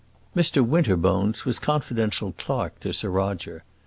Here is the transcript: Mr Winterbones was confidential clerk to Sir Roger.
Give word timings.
Mr 0.35 0.65
Winterbones 0.67 1.45
was 1.45 1.59
confidential 1.59 2.31
clerk 2.31 2.79
to 2.79 2.91
Sir 2.91 3.11
Roger. 3.11 3.63